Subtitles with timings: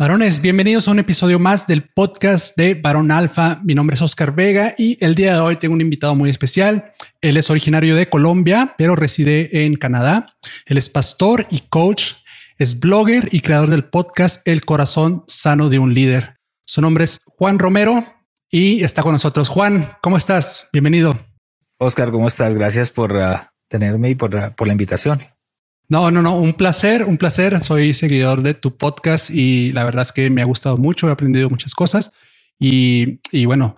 [0.00, 3.60] Varones, bienvenidos a un episodio más del podcast de Varón Alfa.
[3.64, 6.92] Mi nombre es Oscar Vega y el día de hoy tengo un invitado muy especial.
[7.20, 10.26] Él es originario de Colombia, pero reside en Canadá.
[10.66, 12.12] Él es pastor y coach,
[12.58, 16.36] es blogger y creador del podcast El corazón sano de un líder.
[16.64, 18.06] Su nombre es Juan Romero
[18.48, 19.48] y está con nosotros.
[19.48, 20.68] Juan, ¿cómo estás?
[20.72, 21.18] Bienvenido.
[21.80, 22.54] Oscar, ¿cómo estás?
[22.54, 25.20] Gracias por uh, tenerme y por, por la invitación.
[25.90, 27.58] No, no, no, un placer, un placer.
[27.60, 31.12] Soy seguidor de tu podcast y la verdad es que me ha gustado mucho, he
[31.12, 32.12] aprendido muchas cosas
[32.58, 33.76] y, bueno,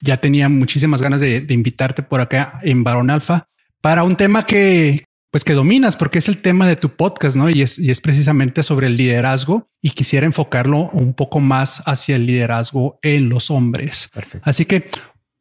[0.00, 3.46] ya tenía muchísimas ganas de, invitarte por acá en Barón Alfa
[3.80, 7.48] para un tema que, pues que dominas, porque es el tema de tu podcast, ¿no?
[7.48, 12.16] Y es, y es precisamente sobre el liderazgo y quisiera enfocarlo un poco más hacia
[12.16, 14.08] el liderazgo en los hombres.
[14.12, 14.50] Perfecto.
[14.50, 14.90] Así que,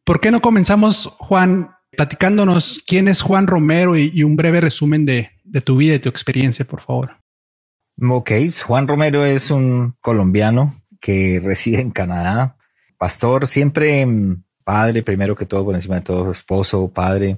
[0.03, 5.31] ¿por qué no comenzamos, Juan, platicándonos quién es Juan Romero y un breve resumen de,
[5.54, 7.18] de tu vida y tu experiencia, por favor.
[8.02, 8.32] Ok,
[8.66, 12.58] Juan Romero es un colombiano que reside en Canadá,
[12.98, 17.38] pastor, siempre mm, padre, primero que todo, por encima de todo, esposo, padre,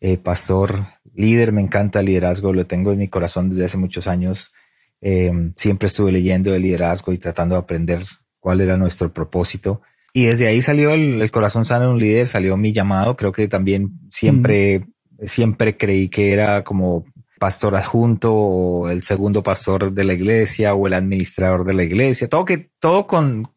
[0.00, 4.06] eh, pastor, líder, me encanta el liderazgo, lo tengo en mi corazón desde hace muchos
[4.06, 4.52] años.
[5.00, 8.04] Eh, siempre estuve leyendo de liderazgo y tratando de aprender
[8.38, 9.82] cuál era nuestro propósito.
[10.12, 13.16] Y desde ahí salió el, corazón sano de un líder, salió mi llamado.
[13.16, 14.86] Creo que también siempre,
[15.24, 17.04] siempre creí que era como
[17.38, 22.28] pastor adjunto o el segundo pastor de la iglesia o el administrador de la iglesia,
[22.28, 23.50] todo que todo con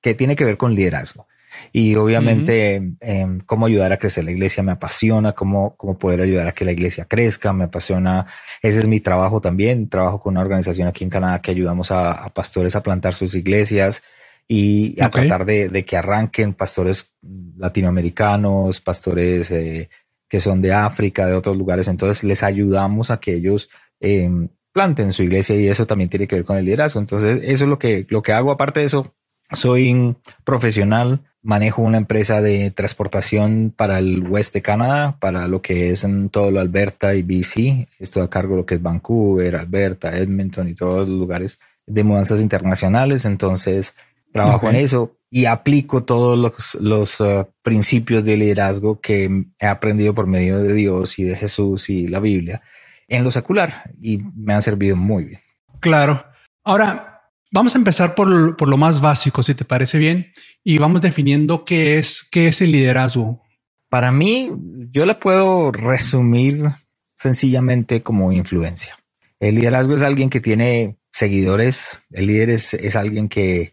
[0.00, 1.26] que tiene que ver con liderazgo.
[1.72, 6.46] Y obviamente em, cómo ayudar a crecer la iglesia me apasiona, cómo, cómo poder ayudar
[6.48, 8.26] a que la iglesia crezca, me apasiona.
[8.62, 9.88] Ese es mi trabajo también.
[9.88, 14.02] Trabajo con una organización aquí en Canadá que ayudamos a, pastores a plantar sus iglesias
[14.46, 17.10] y a tratar de, de, que arranquen pastores
[17.56, 19.90] latinoamericanos, pastores eh,
[20.28, 21.88] que son de África, de otros lugares.
[21.88, 26.36] Entonces les ayudamos a que ellos em, planten su iglesia y eso también tiene que
[26.36, 27.00] ver con el liderazgo.
[27.00, 28.50] Entonces eso es lo que, lo que hago.
[28.50, 29.14] Aparte de eso,
[29.52, 35.90] soy profesional, manejo una empresa de transportación para el oeste de Canadá, para lo que
[35.90, 37.88] es en todo lo Alberta y BC.
[37.98, 42.04] Estoy a cargo de lo que es Vancouver, Alberta, Edmonton y todos los lugares de
[42.04, 43.24] mudanzas internacionales.
[43.24, 43.94] Entonces,
[44.32, 50.14] trabajo en eso y aplico todos los, los uh, principios de liderazgo que he aprendido
[50.14, 52.62] por medio de Dios y de Jesús y la Biblia
[53.08, 55.40] en lo secular y me han servido muy bien.
[55.80, 56.24] Claro.
[56.64, 61.00] Ahora vamos a empezar por, por lo más básico, si te parece bien, y vamos
[61.00, 63.42] definiendo qué es, qué es el liderazgo.
[63.88, 64.52] Para mí,
[64.90, 66.70] yo le puedo resumir
[67.16, 68.98] sencillamente como influencia.
[69.40, 72.02] El liderazgo es alguien que tiene seguidores.
[72.10, 73.72] El líder es, es alguien que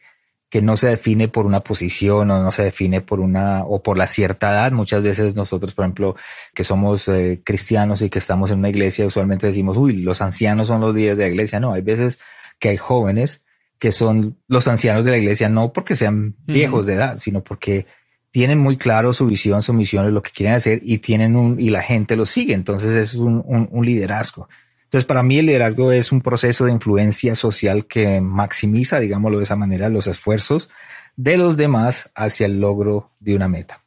[0.55, 3.97] que no se define por una posición o no se define por una o por
[3.97, 4.71] la cierta edad.
[4.71, 6.15] Muchas veces nosotros, por ejemplo,
[6.53, 10.69] que somos eh, cristianos y que estamos en una iglesia, usualmente decimos, uy, los ancianos
[10.69, 11.59] son los líderes de la iglesia.
[11.59, 12.19] No, hay veces
[12.57, 13.43] que hay jóvenes
[13.79, 17.85] que son los ancianos de la iglesia, no porque sean viejos de edad, sino porque
[18.31, 21.69] tienen muy claro su visión, su misión, lo que quieren hacer y tienen un, y
[21.69, 22.53] la gente lo sigue.
[22.53, 24.47] Entonces es un, un liderazgo.
[24.95, 29.43] Entonces, para mí el liderazgo es un proceso de influencia social que maximiza, digámoslo de
[29.43, 30.69] esa manera, los esfuerzos
[31.17, 33.83] de los demás hacia el logro de una meta.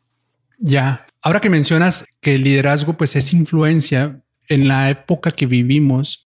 [0.59, 4.21] Ya, ahora que mencionas que el liderazgo pues es influencia
[4.51, 6.29] en la época que vivimos,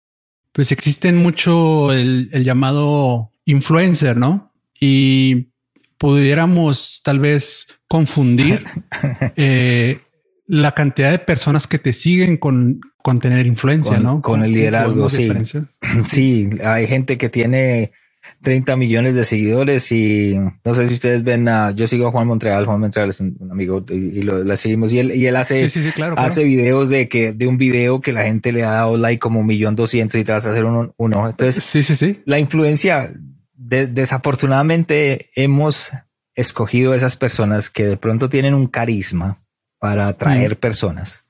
[0.53, 4.53] pues existen mucho el, llamado influencer, ¿no?
[4.79, 5.49] Y
[5.97, 8.63] pudiéramos tal vez confundir
[9.35, 9.99] eh,
[10.47, 14.22] la cantidad de personas que te siguen con, con tener influencia, ¿no?
[14.22, 15.31] Con, el liderazgo, sí.
[16.06, 17.91] Sí, hay gente que tiene
[18.41, 22.28] 30 millones de seguidores y no sé si ustedes ven a, yo sigo a Juan
[22.28, 25.67] Montreal, Juan Montreal es un amigo y, lo la seguimos y él, y él hace,
[26.17, 29.40] hace videos de que, de un video que la gente le ha dado like como
[29.40, 31.29] un millón doscientos y te vas a hacer uno, uno.
[31.29, 32.22] Entonces, sí, sí, sí.
[32.25, 33.14] La influencia,
[33.55, 35.91] desafortunadamente hemos
[36.35, 39.37] escogido esas personas que de pronto tienen un carisma
[39.79, 41.25] para atraer personas.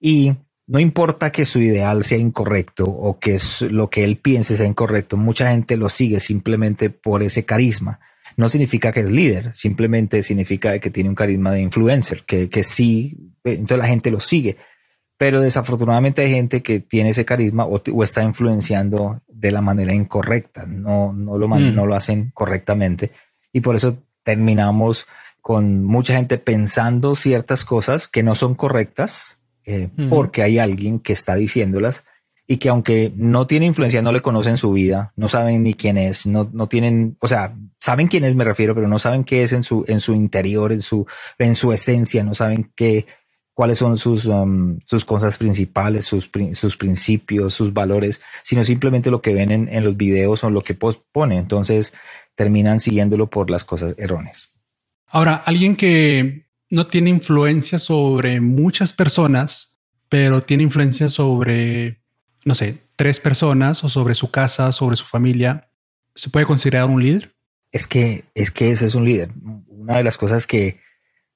[0.00, 0.34] Y
[0.68, 3.38] no importa que su ideal sea incorrecto o que
[3.70, 8.00] lo que él piense sea incorrecto, mucha gente lo sigue simplemente por ese carisma.
[8.36, 12.62] No significa que es líder, simplemente significa que tiene un carisma de influencer, que, que
[12.62, 14.58] sí, entonces la gente lo sigue.
[15.16, 20.66] Pero desafortunadamente hay gente que tiene ese carisma o, está influenciando de la manera incorrecta,
[20.66, 21.74] no, no, lo, mm.
[21.74, 23.10] no lo hacen correctamente
[23.52, 25.06] y por eso terminamos
[25.40, 29.37] con mucha gente pensando ciertas cosas que no son correctas
[29.68, 32.04] eh, porque hay alguien que está diciéndolas
[32.46, 35.98] y que aunque no tiene influencia, no le conocen su vida, no saben ni quién
[35.98, 39.42] es, no, no tienen, o sea, saben quién es, me refiero, pero no saben qué
[39.42, 41.06] es en su, en su interior, en su,
[41.38, 43.04] en su esencia, no saben qué,
[43.52, 49.20] cuáles son sus, um, sus cosas principales, sus, sus principios, sus valores, sino simplemente lo
[49.20, 51.36] que ven en, en los videos o lo que pone.
[51.36, 51.92] Entonces
[52.34, 54.54] terminan siguiéndolo por las cosas erróneas.
[55.08, 59.78] Ahora, alguien que no tiene influencia sobre muchas personas,
[60.08, 62.02] pero tiene influencia sobre
[62.48, 65.70] no sé, tres personas o sobre su casa, sobre su familia,
[66.14, 67.34] ¿se puede considerar un líder?
[67.72, 69.30] Es que, es que ese es un líder.
[69.68, 70.80] Una de las cosas que,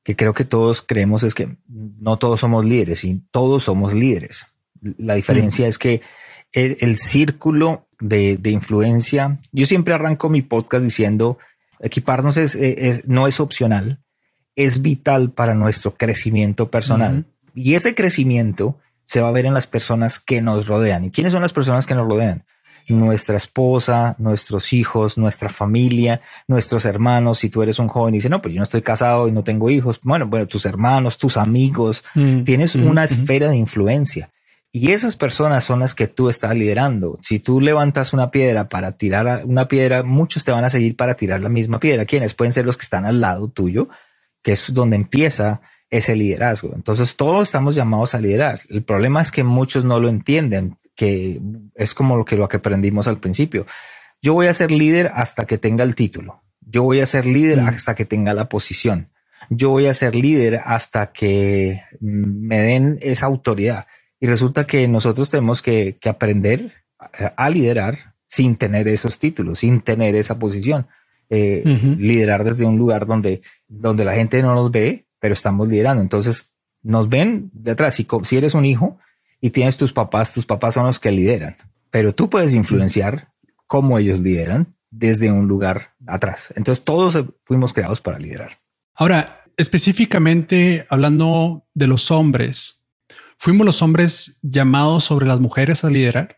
[0.02, 4.46] que creo que todos creemos es que no todos somos líderes y todos somos líderes.
[4.80, 6.00] La diferencia es que
[6.52, 11.38] el, círculo de, de, influencia, yo siempre arranco mi podcast diciendo,
[11.80, 14.02] equiparnos es, es, no es opcional,
[14.56, 17.26] es vital para nuestro crecimiento personal.
[17.54, 21.04] Y ese crecimiento se va a ver en las personas que nos rodean.
[21.04, 22.44] ¿Y quiénes son las personas que nos rodean?
[22.88, 27.38] Nuestra esposa, nuestros hijos, nuestra familia, nuestros hermanos.
[27.38, 29.44] Si tú eres un joven y dices, no, pues yo no estoy casado y no
[29.44, 30.00] tengo hijos.
[30.02, 34.30] Bueno, bueno, tus hermanos, tus amigos, mm, tienes mm, una esfera de influencia.
[34.74, 37.18] Y esas personas son las que tú estás liderando.
[37.20, 41.14] Si tú levantas una piedra para tirar una piedra, muchos te van a seguir para
[41.14, 42.06] tirar la misma piedra.
[42.06, 42.32] ¿Quiénes?
[42.32, 43.90] Pueden ser los que están al lado tuyo,
[44.42, 45.60] que es donde empieza
[45.90, 46.72] ese liderazgo.
[46.74, 48.58] Entonces todos estamos llamados a liderar.
[48.68, 51.40] El problema es que muchos no lo entienden, que
[51.74, 53.66] es como lo que lo que aprendimos al principio.
[54.20, 56.42] Yo voy a ser líder hasta que tenga el título.
[56.60, 57.66] Yo voy a ser líder mm.
[57.66, 59.10] hasta que tenga la posición.
[59.50, 63.86] Yo voy a ser líder hasta que me den esa autoridad.
[64.20, 66.72] Y resulta que nosotros tenemos que, aprender
[67.36, 70.86] a, liderar sin tener esos títulos, sin tener esa posición.
[71.34, 71.62] Eh,
[71.98, 76.02] liderar desde un lugar donde, donde la gente no nos ve, pero estamos liderando.
[76.02, 76.52] Entonces
[76.82, 77.94] nos ven detrás.
[77.94, 78.98] Si, si eres un hijo
[79.40, 81.56] y tienes tus papás, tus papás son los que lideran,
[81.90, 83.32] pero tú puedes influenciar
[83.66, 86.52] cómo ellos lideran desde un lugar atrás.
[86.54, 88.60] Entonces todos fuimos creados para liderar.
[88.94, 92.84] Ahora, específicamente hablando de los hombres,
[93.38, 96.36] ¿fuimos los hombres llamados sobre las mujeres a liderar?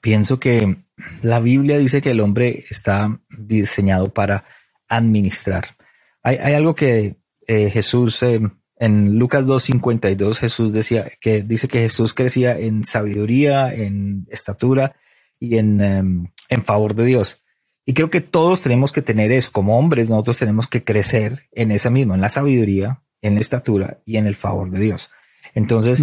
[0.00, 0.76] Pienso que
[1.22, 4.44] la Biblia dice que el hombre está diseñado para
[4.88, 5.76] administrar.
[6.22, 7.16] Hay, hay algo que
[7.46, 8.40] eh, Jesús, eh,
[8.76, 14.96] en Lucas 2.52, Jesús decía que dice que Jesús crecía en sabiduría, en estatura
[15.38, 17.42] y en, em, en favor de Dios.
[17.84, 19.50] Y creo que todos tenemos que tener eso.
[19.52, 24.00] Como hombres, nosotros tenemos que crecer en esa misma, en la sabiduría, en la estatura
[24.04, 25.10] y en el favor de Dios.
[25.54, 26.02] Entonces,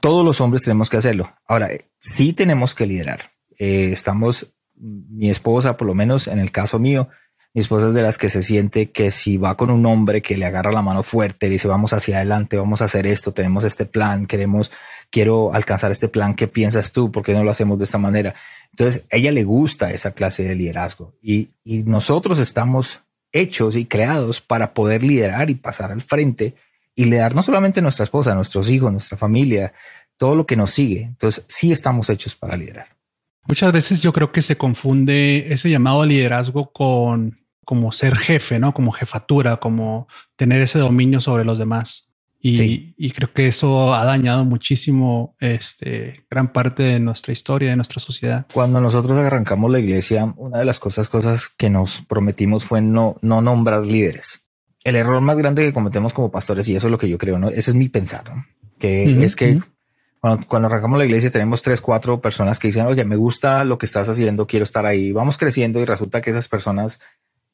[0.00, 1.32] todos los hombres tenemos que hacerlo.
[1.46, 3.32] Ahora, sí tenemos que liderar.
[3.58, 7.08] Eh, estamos, mi esposa, por lo menos en el caso mío,
[7.56, 10.36] mi esposa es de las que se siente que si va con un hombre que
[10.36, 13.86] le agarra la mano fuerte, dice vamos hacia adelante, vamos a hacer esto, tenemos este
[13.86, 14.70] plan, queremos,
[15.08, 17.10] quiero alcanzar este plan, ¿qué piensas tú?
[17.10, 18.34] ¿Por qué no lo hacemos de esta manera?
[18.72, 23.00] Entonces, a ella le gusta esa clase de liderazgo y, nosotros estamos
[23.32, 26.54] hechos y creados para poder liderar y pasar al frente
[26.94, 29.72] y liderar no solamente a nuestra esposa, a nuestros hijos, nuestra familia,
[30.18, 31.04] todo lo que nos sigue.
[31.04, 32.95] Entonces, sí estamos hechos para liderar.
[33.48, 37.34] Muchas veces yo creo que se confunde ese llamado liderazgo con
[37.64, 38.72] como ser jefe, ¿no?
[38.72, 42.06] Como jefatura, como tener ese dominio sobre los demás.
[42.40, 47.98] Y, creo que eso ha dañado muchísimo este, gran parte de nuestra historia, de nuestra
[47.98, 48.46] sociedad.
[48.52, 53.16] Cuando nosotros arrancamos la iglesia, una de las cosas, cosas que nos prometimos fue no,
[53.20, 54.44] no nombrar líderes.
[54.84, 57.40] El error más grande que cometemos como pastores, y eso es lo que yo creo,
[57.40, 57.48] ¿no?
[57.48, 58.46] Ese es mi pensar, ¿no?
[58.78, 59.58] Que es que
[60.26, 63.78] cuando, cuando, arrancamos la iglesia tenemos tres, cuatro personas que dicen, oye, me gusta lo
[63.78, 65.12] que estás haciendo, quiero estar ahí.
[65.12, 66.98] Vamos creciendo y resulta que esas personas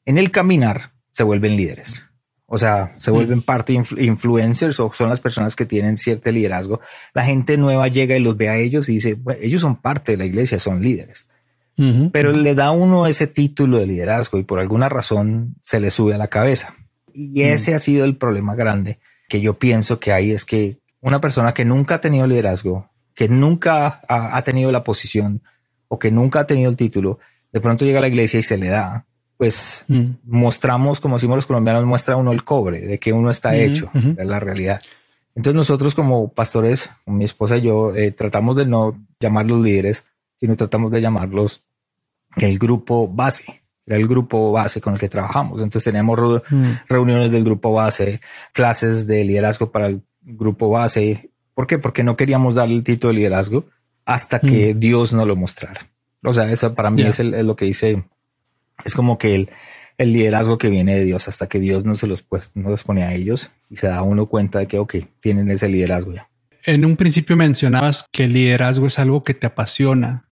[0.05, 2.05] en el caminar se vuelven líderes.
[2.45, 3.13] O sea, se mm.
[3.13, 6.81] vuelven parte influencers o son las personas que tienen cierto liderazgo.
[7.13, 10.17] La gente nueva llega y los ve a ellos y dice, ellos son parte de
[10.17, 11.27] la iglesia, son líderes.
[12.11, 16.13] Pero le da uno ese título de liderazgo y por alguna razón se le sube
[16.13, 16.75] a la cabeza.
[17.11, 17.45] Y mm.
[17.45, 21.53] ese ha sido el problema grande que yo pienso que hay es que una persona
[21.53, 25.43] que nunca ha tenido liderazgo, que nunca ha tenido la posición
[25.87, 27.19] o que nunca ha tenido el título,
[27.51, 29.05] de pronto llega a la iglesia y se le da
[29.37, 30.03] pues mm.
[30.25, 34.25] mostramos, como decimos los colombianos, muestra uno el cobre de que uno está hecho, es
[34.25, 34.79] la realidad.
[35.35, 40.05] Entonces nosotros como pastores, mi esposa y yo, eh, tratamos de no llamarlos líderes,
[40.35, 41.65] sino tratamos de llamarlos
[42.37, 45.57] el grupo base, era el grupo base con el que trabajamos.
[45.57, 46.71] Entonces teníamos mm.
[46.87, 48.21] reuniones del grupo base,
[48.53, 51.29] clases de liderazgo para el grupo base.
[51.53, 51.77] ¿Por qué?
[51.77, 53.65] Porque no queríamos darle el título de liderazgo
[54.05, 54.79] hasta que mm.
[54.79, 55.89] Dios nos lo mostrara.
[56.23, 58.03] O sea, eso para mí es, es, lo que dice
[58.85, 59.49] es como que el,
[59.97, 62.83] el liderazgo que viene de Dios hasta que Dios no se los, pues, no los
[62.83, 66.29] pone a ellos y se da uno cuenta de que, ok, tienen ese liderazgo ya.
[66.65, 70.29] En un principio mencionabas que el liderazgo es algo que te apasiona.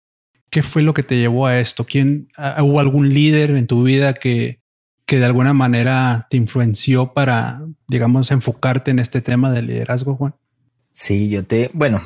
[0.50, 1.86] ¿Qué fue lo que te llevó a esto?
[1.86, 4.60] ¿Quién hubo algún líder en tu vida que,
[5.06, 10.36] que de alguna manera te influenció para, digamos, enfocarte en este tema del liderazgo, Juan?
[10.92, 12.02] Sí, yo te, bueno,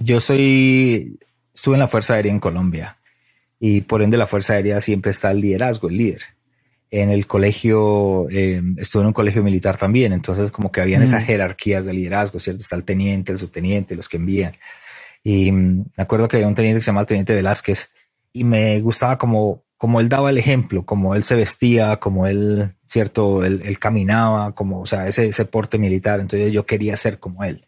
[0.00, 1.18] yo soy,
[1.54, 2.98] estuve en la Fuerza Aérea en Colombia
[3.58, 6.22] y por ende la Fuerza Aérea siempre está el liderazgo, el líder.
[6.90, 11.22] En el colegio, eh, estuve en un colegio militar también, entonces como que habían esas
[11.22, 11.26] mm.
[11.26, 12.62] jerarquías de liderazgo, ¿cierto?
[12.62, 14.54] Está el teniente, el subteniente, los que envían.
[15.24, 17.90] Y mm, me acuerdo que había un teniente que se llamaba el Teniente Velázquez
[18.32, 22.74] y me gustaba como, como él daba el ejemplo, como él se vestía, como él,
[22.86, 26.20] cierto, él, caminaba, como, o sea, ese, ese porte militar.
[26.20, 27.64] Entonces yo quería ser como él.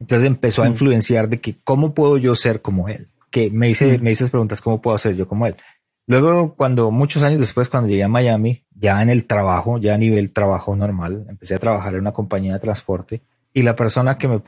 [0.00, 0.68] Entonces empezó a mm.
[0.68, 4.02] influenciar de que cómo puedo yo ser como él que me hice, mm.
[4.02, 5.56] me hice preguntas, ¿cómo puedo ser yo como él?
[6.06, 9.98] Luego, cuando muchos años después, cuando llegué a Miami, ya en el trabajo, ya a
[9.98, 13.22] nivel trabajo normal, empecé a trabajar en una compañía de transporte
[13.54, 14.40] y la persona que me,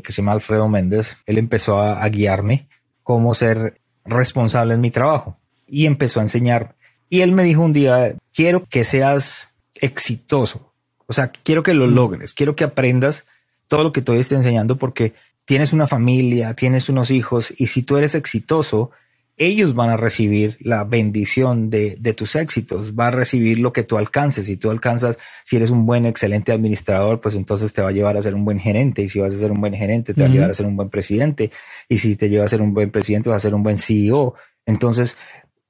[0.00, 2.68] que se llama Alfredo Méndez, él empezó a, a, guiarme
[3.02, 6.74] cómo ser responsable en mi trabajo y empezó a enseñar.
[7.08, 10.72] Y él me dijo un día, quiero que seas exitoso.
[11.06, 13.26] O sea, quiero que lo logres, quiero que aprendas
[13.68, 17.82] todo lo que te estoy enseñando porque tienes una familia, tienes unos hijos y si
[17.82, 18.90] tú eres exitoso,
[19.38, 23.98] ellos van a recibir la bendición de, tus éxitos, va a recibir lo que tú
[23.98, 24.46] alcances.
[24.46, 28.16] Si tú alcanzas, si eres un buen, excelente administrador, pues entonces te va a llevar
[28.16, 29.02] a ser un buen gerente.
[29.02, 30.76] Y si vas a ser un buen gerente, te va a llevar a ser un
[30.76, 31.50] buen presidente.
[31.86, 34.34] Y si te lleva a ser un buen presidente, vas a ser un buen CEO.
[34.64, 35.18] Entonces,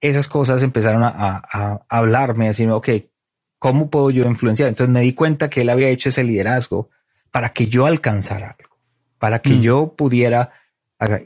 [0.01, 2.89] esas cosas empezaron a, a hablarme, a decirme, ok,
[3.59, 4.69] ¿cómo puedo yo influenciar?
[4.69, 6.91] Entonces me di cuenta que él había hecho ese liderazgo
[7.31, 8.57] para que yo alcanzara
[9.19, 9.61] para que mm.
[9.61, 10.53] yo pudiera.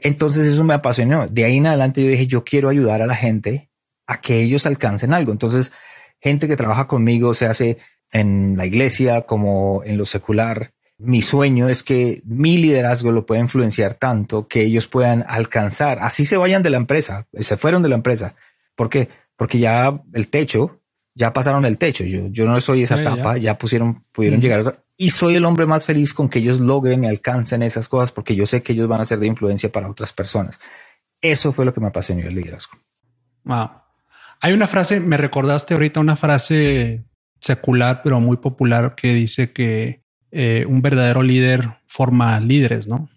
[0.03, 1.29] Entonces eso me apasionó.
[1.29, 3.71] De ahí en adelante yo dije, yo quiero ayudar a la gente
[4.07, 5.33] a que ellos alcancen algo.
[5.33, 5.73] Entonces,
[6.21, 7.79] gente que trabaja conmigo, se hace
[8.13, 10.73] en la iglesia como en lo secular.
[10.99, 16.27] Mi sueño es que mi liderazgo lo pueda influenciar tanto que ellos puedan alcanzar, así
[16.27, 18.35] se vayan de la empresa, se fueron de la empresa.
[18.75, 19.09] ¿Por qué?
[19.37, 20.81] Porque ya el techo,
[21.15, 22.05] ya pasaron el techo.
[22.05, 23.59] Yo, yo no soy esa etapa, ya.
[23.59, 27.63] pusieron, pudieron llegar y soy el hombre más feliz con que ellos logren y alcancen
[27.63, 30.61] esas cosas porque yo sé que ellos van a ser de influencia para otras personas.
[31.23, 32.79] Eso fue lo que me apasionó el liderazgo.
[33.45, 33.71] Wow.
[34.43, 37.03] Hay una frase, me recordaste ahorita una frase
[37.41, 43.09] secular, pero muy popular, que dice que eh, un verdadero líder forma líderes, ¿no?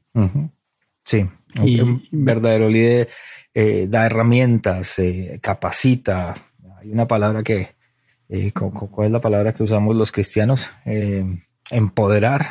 [1.03, 3.09] Sí, un verdadero líder
[3.53, 6.35] eh, da herramientas, eh, capacita.
[6.79, 7.75] Hay una palabra que,
[8.53, 10.71] ¿cuál es la palabra que usamos los cristianos?
[11.69, 12.47] empoderar.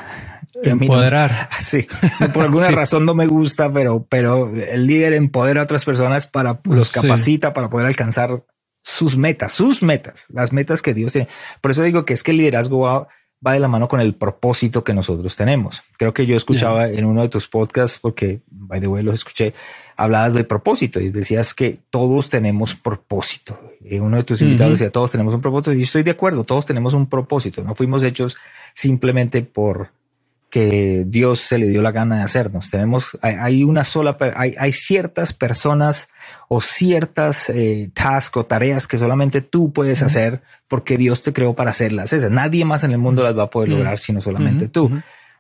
[0.62, 1.49] Empoderar.
[1.61, 1.87] sí,
[2.32, 6.61] por alguna razón no me gusta, pero, pero el líder empodera a otras personas para
[6.64, 8.44] los capacita para poder alcanzar
[8.82, 11.28] sus metas, sus metas, las metas que Dios tiene.
[11.61, 13.09] Por eso digo que es que el liderazgo va,
[13.44, 15.82] va de la mano con el propósito que nosotros tenemos.
[15.96, 19.52] Creo que yo escuchaba en uno de tus podcasts, porque by the way los escuché,
[19.96, 23.58] hablabas de propósito y decías que todos tenemos propósito.
[23.84, 25.72] Y uno de tus invitados decía, todos tenemos un propósito.
[25.72, 27.64] Y estoy de acuerdo, todos tenemos un propósito.
[27.64, 28.37] No fuimos hechos
[28.75, 29.90] simplemente por
[30.52, 32.71] que Dios se le dio la gana de hacernos.
[32.71, 36.11] Tenemos, hay, una sola, hay, hay, ciertas personas
[36.47, 41.54] o ciertas eh, tasks o tareas que solamente tú puedes hacer porque Dios te creó
[41.54, 42.12] para hacerlas.
[42.12, 42.30] Esas.
[42.30, 44.90] Nadie más en el mundo las va a poder lograr sino solamente tú.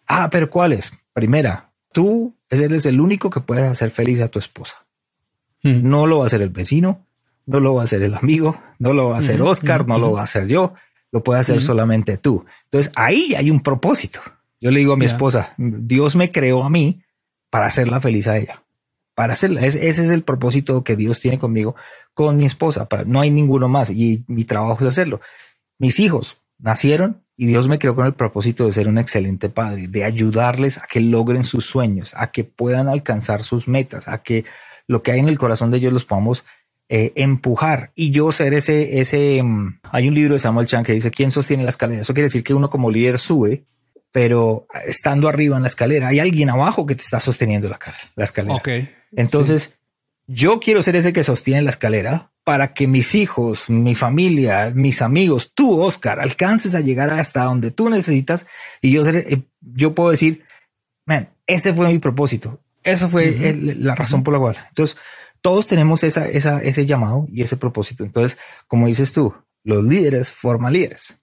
[0.06, 0.94] Ah, pero ¿cuáles?
[1.12, 4.86] Primera, tú eres el único que puedes hacer feliz a tu esposa.
[5.62, 7.04] No lo va a hacer el vecino,
[7.44, 10.12] no lo va a hacer el amigo, no lo va a hacer Oscar, no lo
[10.12, 10.72] va a hacer yo,
[11.10, 12.46] lo puede hacer solamente tú.
[12.64, 14.22] Entonces ahí hay un propósito.
[14.62, 17.02] Yo le digo a mi esposa, Dios me creó a mí
[17.50, 18.62] para hacerla feliz a ella.
[19.16, 19.60] Para hacerla.
[19.62, 21.74] ese es el propósito que Dios tiene conmigo,
[22.14, 22.86] con mi esposa.
[23.06, 25.20] no hay ninguno más y mi trabajo es hacerlo.
[25.80, 29.88] Mis hijos nacieron y Dios me creó con el propósito de ser un excelente padre,
[29.88, 34.44] de ayudarles a que logren sus sueños, a que puedan alcanzar sus metas, a que
[34.86, 36.44] lo que hay en el corazón de ellos los podamos
[36.88, 40.92] eh, empujar y yo ser ese, ese, mm, hay un libro de Samuel Chan que
[40.92, 42.02] dice, ¿quién sostiene la escalera?
[42.02, 43.64] Eso quiere decir que uno como líder sube,
[44.12, 47.78] pero estando arriba en la escalera, hay alguien abajo que te está sosteniendo la,
[48.14, 48.62] la escalera.
[49.10, 49.74] Entonces,
[50.26, 55.00] yo quiero ser ese que sostiene la escalera para que mis hijos, mi familia, mis
[55.02, 58.46] amigos, tú, Oscar, alcances a llegar hasta donde tú necesitas
[58.80, 60.44] y yo, eh, yo puedo decir,
[61.06, 62.60] man, ese fue mi propósito.
[62.82, 64.56] Eso fue la razón por la cual.
[64.68, 64.98] Entonces,
[65.40, 68.02] todos tenemos esa, esa, ese llamado y ese propósito.
[68.04, 71.16] Entonces, como dices tú, los líderes forman líderes.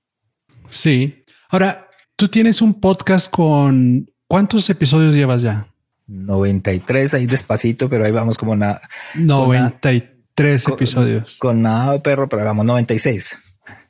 [0.69, 1.25] Sí.
[1.49, 1.88] Ahora,
[2.19, 5.67] tú tienes un podcast con cuántos episodios llevas ya?
[6.07, 8.81] 93 ahí despacito, pero ahí vamos como nada.
[9.15, 11.37] 93 episodios.
[11.37, 13.37] Con, nada de perro, pero vamos 96.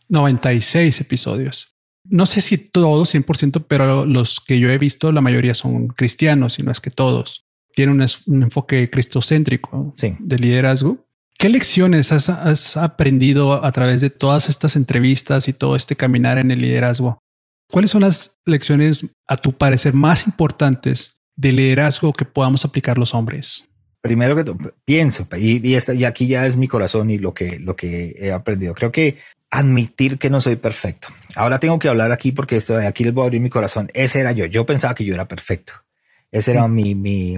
[0.10, 1.76] 96 episodios.
[2.04, 6.60] No sé si todos 100%, pero los que yo he visto, la mayoría son cristianos
[6.60, 7.48] y no es que todos.
[7.74, 11.04] Tienen un, enfoque cristocéntrico de liderazgo.
[11.40, 16.52] ¿Qué lecciones has, aprendido a través de todas estas entrevistas y todo este caminar en
[16.52, 17.24] el liderazgo?
[17.72, 23.14] ¿Cuáles son las lecciones, a tu parecer, más importantes de liderazgo que podamos aplicar los
[23.14, 23.66] hombres?
[24.02, 27.76] Primero que todo, pienso, y, y, aquí ya es mi corazón y lo que, lo
[27.76, 28.74] que he aprendido.
[28.74, 29.18] Creo que
[29.52, 31.10] admitir que no soy perfecto.
[31.36, 33.90] Ahora tengo que hablar aquí porque esto, aquí les voy a abrir mi corazón.
[33.94, 34.46] Ese era yo.
[34.46, 35.74] Yo pensaba que yo era perfecto.
[36.32, 37.38] Ese era mi, mi,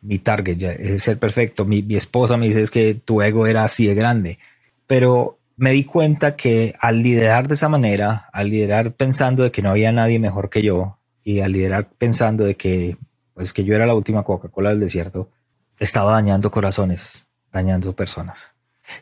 [0.00, 1.64] mi target, ya, ser perfecto.
[1.64, 4.38] Mi, mi, esposa me dice es que tu ego era así de grande,
[4.86, 9.62] pero me di cuenta que al liderar de esa manera, al liderar pensando de que
[9.62, 12.96] no había nadie mejor que yo y al liderar pensando de que
[13.32, 15.30] pues que yo era la última Coca-Cola del desierto,
[15.78, 18.50] estaba dañando corazones, dañando personas.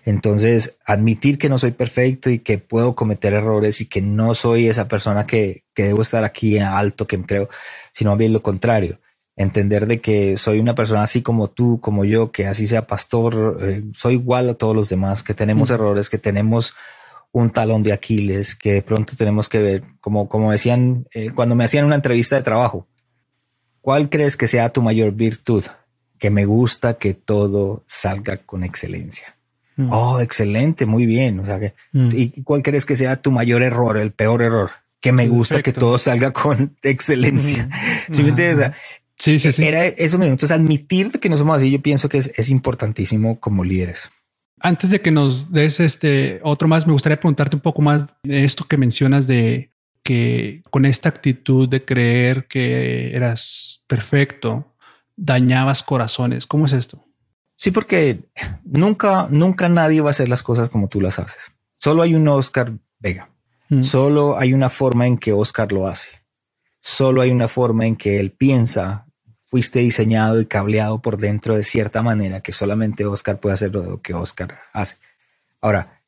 [0.05, 4.69] Entonces, admitir que no soy perfecto y que puedo cometer errores y que no soy
[4.69, 7.49] esa persona que, que debo estar aquí alto, que creo,
[7.90, 9.00] sino bien lo contrario
[9.42, 13.59] entender de que soy una persona así como tú, como yo, que así sea pastor,
[13.62, 16.75] eh, soy igual a todos los demás, que tenemos errores, que tenemos
[17.32, 21.54] un talón de Aquiles, que de pronto tenemos que ver, como, como decían, eh, cuando
[21.54, 22.87] me hacían una entrevista de trabajo,
[23.80, 25.64] ¿cuál crees que sea tu mayor virtud?
[26.18, 29.38] Que me gusta que todo salga con excelencia.
[29.76, 29.90] Mm.
[29.90, 31.40] Oh, excelente, muy bien.
[31.40, 32.09] O sea, que, mm.
[32.12, 34.70] ¿y cuál crees que sea tu mayor error, el peor error?
[35.00, 37.70] Que me gusta que todo salga con excelencia.
[38.09, 38.12] Mm.
[38.12, 38.73] ¿Sí me entiendes?
[39.21, 39.67] Sí, sí, sí.
[39.67, 40.33] Era eso mismo.
[40.33, 44.11] Entonces, admitir que no somos así, yo pienso que es, importantísimo como líderes.
[44.59, 48.45] Antes de que nos des este otro más, me gustaría preguntarte un poco más de
[48.45, 49.73] esto que mencionas de
[50.03, 54.75] que con esta actitud de creer que eras perfecto,
[55.17, 56.47] dañabas corazones.
[56.47, 57.05] ¿Cómo es esto?
[57.57, 58.23] Sí, porque
[58.65, 61.53] nunca, nunca nadie va a hacer las cosas como tú las haces.
[61.79, 63.29] Solo hay un Oscar Vega.
[63.69, 63.83] Mm.
[63.83, 66.09] Solo hay una forma en que Oscar lo hace.
[66.81, 69.07] Solo hay una forma en que él piensa
[69.51, 74.01] fuiste diseñado y cableado por dentro de cierta manera que solamente Oscar puede hacer lo
[74.01, 74.95] que Oscar hace.
[75.61, 76.05] Ahora,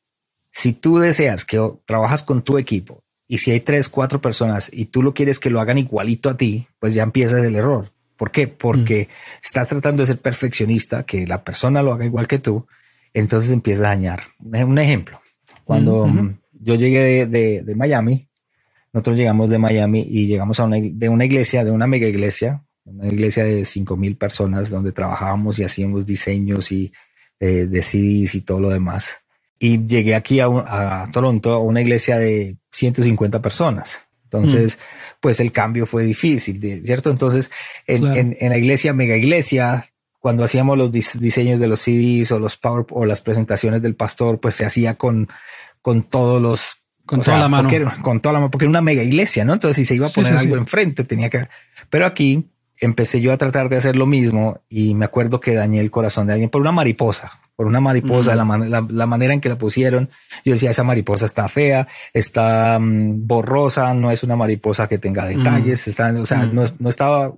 [0.49, 4.85] si tú deseas que trabajas con tu equipo y si hay tres, cuatro personas y
[4.85, 7.91] tú lo quieres que lo hagan igualito a ti, pues ya empiezas el error.
[8.15, 8.47] ¿Por qué?
[8.47, 9.45] Porque mm.
[9.45, 12.65] estás tratando de ser perfeccionista, que la persona lo haga igual que tú,
[13.13, 14.23] entonces empiezas a dañar.
[14.39, 15.19] Un ejemplo,
[15.65, 16.09] cuando
[16.53, 18.29] yo llegué de, Miami,
[18.93, 22.63] nosotros llegamos de Miami y llegamos a una, de una iglesia, de una mega iglesia,
[22.85, 26.93] una iglesia de 5 mil personas donde trabajábamos y hacíamos diseños y
[27.39, 29.17] eh, de CDs y todo lo demás.
[29.59, 34.03] Y llegué aquí a, Toronto a una iglesia de 150 personas.
[34.23, 34.79] Entonces, mm.
[35.21, 37.11] pues el cambio fue difícil, ¿cierto?
[37.11, 37.51] Entonces,
[37.87, 39.85] en, en, la iglesia, mega iglesia,
[40.19, 44.39] cuando hacíamos los diseños de los CDs o los power o las presentaciones del pastor,
[44.39, 45.27] pues se hacía con,
[45.81, 47.69] con todos los con toda la mano.
[48.01, 49.53] con toda la mano, porque era una mega iglesia, ¿no?
[49.53, 51.47] Entonces, si se iba a poner algo enfrente, tenía que.
[51.89, 52.52] Pero aquí
[52.83, 56.27] empecé yo a tratar de hacer lo mismo y me acuerdo que dañé el corazón
[56.27, 60.09] de alguien por una mariposa, por una mariposa, la, manera en que la pusieron.
[60.43, 65.25] Yo decía, esa mariposa está fea, está mm, borrosa, no es una mariposa que tenga
[65.25, 67.33] detalles, está, o sea, no, no, estaba.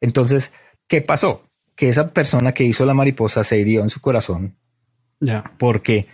[0.00, 0.52] Entonces,
[0.86, 1.42] ¿qué pasó?
[1.74, 4.56] Que esa persona que hizo la mariposa se hirió en su corazón.
[5.20, 5.44] Ya.
[5.58, 6.06] Porque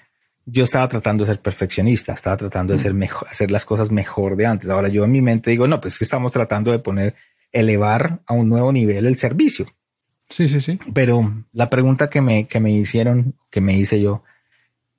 [0.46, 4.36] yo estaba tratando de ser perfeccionista, estaba tratando de ser mejor, hacer las cosas mejor
[4.36, 4.70] de antes.
[4.70, 7.16] Ahora yo en mi mente digo, no, pues es que estamos tratando de poner
[7.52, 9.66] elevar a un nuevo nivel el servicio.
[10.28, 10.78] Sí, sí, sí.
[10.92, 14.22] Pero la pregunta que me, que me hicieron, que me hice yo,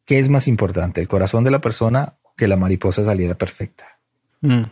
[0.06, 4.00] ¿qué es más importante, el corazón de la persona o que la mariposa saliera perfecta?
[4.42, 4.64] Mm.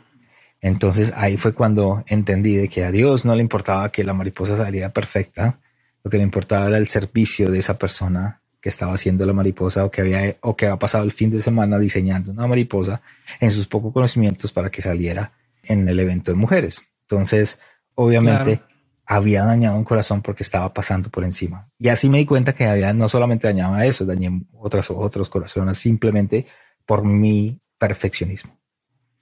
[0.62, 4.58] Entonces ahí fue cuando entendí de que a Dios no le importaba que la mariposa
[4.58, 5.60] saliera perfecta,
[6.04, 9.86] lo que le importaba era el servicio de esa persona que estaba haciendo la mariposa
[9.86, 13.02] o que había o que había pasado el fin de semana diseñando una mariposa
[13.40, 16.82] en sus pocos conocimientos para que saliera en el evento de mujeres.
[17.10, 17.60] Entonces,
[17.96, 18.62] obviamente,
[19.06, 21.70] había dañado un corazón porque estaba pasando por encima.
[21.80, 25.78] Y así me di cuenta que había no solamente dañaba eso, dañé otros, otros corazones
[25.78, 26.46] simplemente
[26.86, 28.60] por mi perfeccionismo.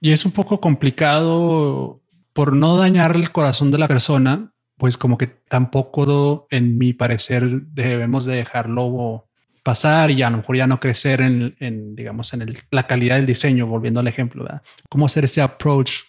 [0.00, 5.16] Y es un poco complicado por no dañar el corazón de la persona, pues como
[5.16, 9.28] que tampoco, en mi parecer, debemos de dejarlo
[9.62, 13.66] pasar y a lo mejor ya no crecer en, digamos, en la calidad del diseño,
[13.66, 14.62] volviendo al ejemplo, ¿verdad?
[14.88, 16.02] Cómo hacer ese approach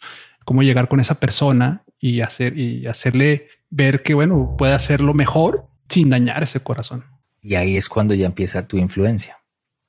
[0.48, 5.68] cómo llegar con esa persona y hacer y hacerle ver que bueno puede hacerlo mejor
[5.90, 7.04] sin dañar ese corazón.
[7.42, 9.40] Y ahí es cuando ya empieza tu influencia.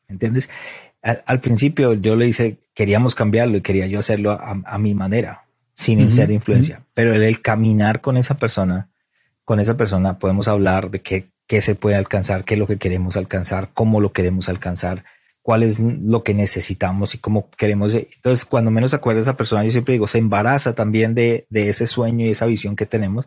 [0.08, 0.50] ¿Entiendes?
[1.00, 6.10] Al, principio yo le hice, queríamos cambiarlo y quería yo hacerlo a, mi manera, sin
[6.10, 6.84] ser influencia.
[6.92, 8.90] Pero el, caminar con esa persona,
[9.44, 12.78] con esa persona podemos hablar de qué, qué se puede alcanzar, qué es lo que
[12.78, 15.04] queremos alcanzar, cómo lo queremos alcanzar,
[15.48, 17.94] cuál es lo que necesitamos y cómo queremos.
[17.94, 21.86] Entonces, cuando menos acuerda esa persona, yo siempre digo, se embaraza también de, de ese
[21.86, 23.26] sueño y esa visión que tenemos.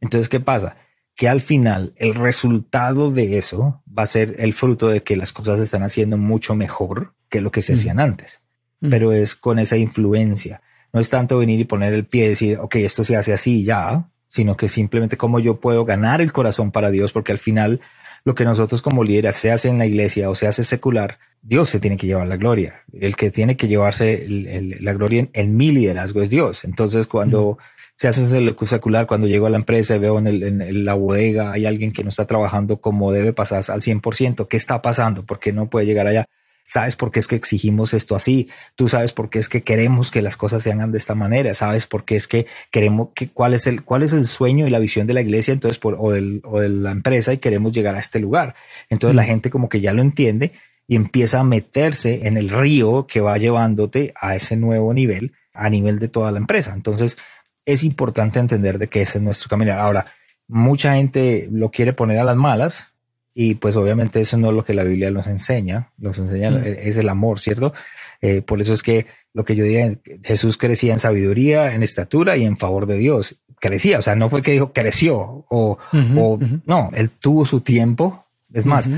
[0.00, 0.78] Entonces, ¿qué pasa?
[1.14, 5.32] Que al final el resultado de eso va a ser el fruto de que las
[5.32, 8.40] cosas se están haciendo mucho mejor que lo que se hacían antes.
[8.80, 10.62] Pero es con esa influencia.
[10.92, 13.62] No es tanto venir y poner el pie y decir, ok, esto se hace así
[13.62, 17.80] ya, sino que simplemente cómo yo puedo ganar el corazón para Dios, porque al final
[18.24, 21.70] lo que nosotros como líderes se hace en la iglesia o se hace secular, Dios
[21.70, 22.82] se tiene que llevar la gloria.
[22.92, 26.64] El que tiene que llevarse la gloria en, mi liderazgo es Dios.
[26.64, 27.58] Entonces, cuando
[27.94, 31.52] se hace el secular, cuando llego a la empresa y veo en, en, la bodega
[31.52, 35.24] hay alguien que no está trabajando como debe pasar al 100%, ¿qué está pasando?
[35.24, 36.26] ¿Por qué no puede llegar allá?
[36.70, 40.12] sabes por qué es que exigimos esto así, tú sabes por qué es que queremos
[40.12, 43.28] que las cosas se hagan de esta manera, sabes por qué es que queremos que
[43.28, 45.96] cuál es el cuál es el sueño y la visión de la iglesia entonces por
[45.98, 48.54] o, del, o de la empresa y queremos llegar a este lugar.
[48.88, 50.52] Entonces la gente como que ya lo entiende
[50.90, 55.70] y empieza a meterse en el río que va llevándote a ese nuevo nivel, a
[55.70, 56.72] nivel de toda la empresa.
[56.74, 57.16] Entonces
[57.64, 59.72] es importante entender de que ese es nuestro camino.
[59.74, 60.06] Ahora,
[60.48, 62.88] mucha gente lo quiere poner a las malas,
[63.32, 66.64] y pues obviamente eso no es lo que la Biblia nos enseña, nos enseña mm.
[66.64, 67.72] es el amor, ¿cierto?
[68.20, 69.92] Eh, por eso es que lo que yo diga,
[70.24, 73.40] Jesús crecía en sabiduría, en estatura y en favor de Dios.
[73.60, 78.26] Crecía, o sea, no fue que dijo creció o, o no, él tuvo su tiempo.
[78.52, 78.90] Es más,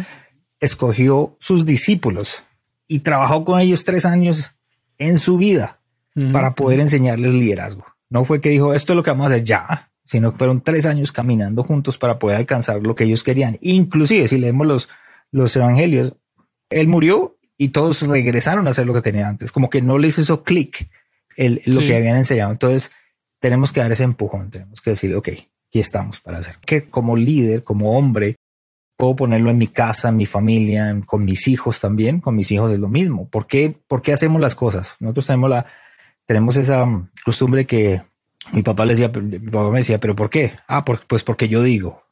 [0.62, 2.42] escogió sus discípulos
[2.88, 4.53] y trabajó con ellos tres años
[4.96, 5.81] en su vida
[6.33, 7.85] para poder enseñarles liderazgo.
[8.09, 10.61] No fue que dijo, esto es lo que vamos a hacer ya sino que fueron
[10.61, 13.59] tres años caminando juntos para poder alcanzar lo que ellos querían.
[13.61, 14.88] Inclusive, si leemos los,
[15.31, 16.14] los evangelios,
[16.70, 20.18] él murió y todos regresaron a hacer lo que tenían antes, como que no les
[20.18, 20.90] hizo clic
[21.37, 22.53] lo que habían enseñado.
[22.53, 22.90] Entonces,
[23.40, 26.57] tenemos que dar ese empujón, tenemos que decir, ok, aquí estamos para hacer.
[26.66, 28.37] Que como líder, como hombre,
[29.03, 32.71] puedo ponerlo en mi casa, en mi familia, con mis hijos también, con mis hijos
[32.71, 33.29] es lo mismo.
[33.29, 34.95] ¿Por qué, ¿Por qué hacemos las cosas?
[35.01, 35.67] Nosotros tenemos la,
[36.25, 36.87] tenemos esa
[37.25, 38.01] costumbre que
[38.53, 40.53] mi papá le decía, mi papá me decía, pero ¿por qué?
[40.69, 42.05] Ah, pues porque yo digo.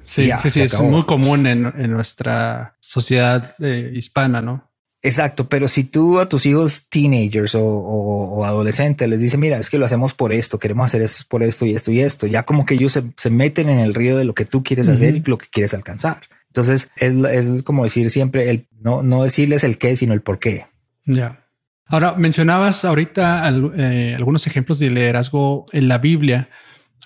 [0.00, 4.68] Sí, sí, sí, es muy común en, nuestra sociedad eh, hispana, ¿no?
[5.04, 9.78] Exacto, pero si tú a tus hijos teenagers o, adolescentes les dices, mira, es que
[9.78, 12.64] lo hacemos por esto, queremos hacer esto por esto y esto y esto, ya como
[12.64, 15.38] que ellos se, meten en el río de lo que tú quieres hacer y lo
[15.38, 16.22] que quieres alcanzar.
[16.48, 20.38] Entonces es, es como decir siempre el no, no decirles el qué, sino el por
[20.38, 20.66] qué.
[21.04, 21.46] Ya.
[21.86, 26.48] Ahora, mencionabas ahorita eh, algunos ejemplos de liderazgo en la Biblia.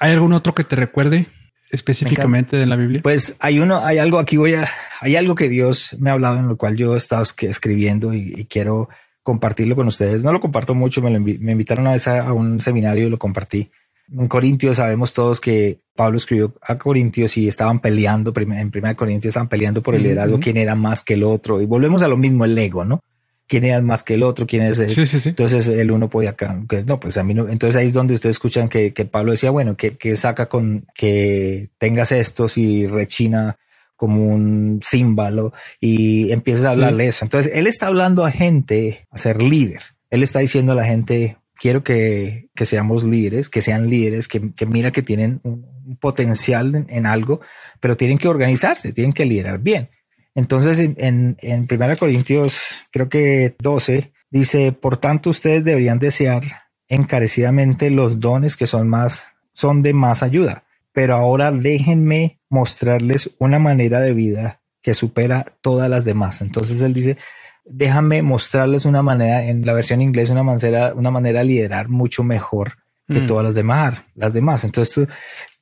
[0.00, 1.26] ¿Hay algún otro que te recuerde
[1.70, 3.00] específicamente de la Biblia?
[3.02, 4.68] Pues hay uno, hay algo aquí voy a,
[5.00, 8.46] hay algo que Dios me ha hablado en lo cual yo he estado escribiendo y,
[8.48, 8.88] quiero
[9.22, 10.22] compartirlo con ustedes.
[10.22, 13.70] No lo comparto mucho, me, me invitaron a vez a, un seminario y lo compartí.
[14.12, 19.30] En Corintios sabemos todos que Pablo escribió a Corintios y estaban peleando, en Primera Corintios
[19.30, 21.60] estaban peleando por el liderazgo, quién era más que el otro.
[21.60, 23.00] Y volvemos a lo mismo, el ego, ¿no?
[23.46, 24.78] Quién era más que el otro, quién es.
[24.78, 24.90] El,
[25.26, 27.48] Entonces el uno podía, que, no, pues a mí no.
[27.48, 30.86] Entonces ahí es donde ustedes escuchan que, que Pablo decía, bueno, que, que saca con
[30.94, 33.56] que tengas estos y rechina
[33.96, 37.24] como un símbolo y empiezas a hablarle eso.
[37.24, 39.82] Entonces él está hablando a gente a ser líder.
[40.10, 44.52] Él está diciendo a la gente, quiero que, que seamos líderes, que sean líderes, que,
[44.52, 47.40] que mira que tienen un potencial en, en, algo,
[47.80, 49.88] pero tienen que organizarse, tienen que liderar bien.
[50.36, 52.60] Entonces, en, en 1 Corintios,
[52.92, 56.42] creo que 12, dice, por tanto, ustedes deberían desear
[56.88, 60.64] encarecidamente los dones que son más, son de más ayuda.
[60.92, 66.42] Pero ahora déjenme mostrarles una manera de vida que supera todas las demás.
[66.42, 67.16] Entonces él dice,
[67.64, 72.22] déjame mostrarles una manera, en la versión inglés, una manera, una manera de liderar mucho
[72.22, 73.26] mejor que mm.
[73.26, 74.64] todas las demás, las demás.
[74.64, 75.08] Entonces tú,